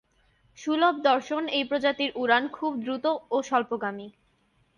[0.57, 3.05] সুলভ দর্শন এই প্রজাতির উড়ান খুব দ্রুত
[3.31, 4.07] ও স্বল্পগামী।